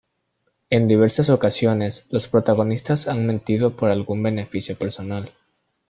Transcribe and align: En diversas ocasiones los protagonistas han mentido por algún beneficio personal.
En 0.71 0.87
diversas 0.87 1.29
ocasiones 1.29 2.07
los 2.09 2.27
protagonistas 2.27 3.07
han 3.07 3.27
mentido 3.27 3.75
por 3.75 3.91
algún 3.91 4.23
beneficio 4.23 4.75
personal. 4.75 5.31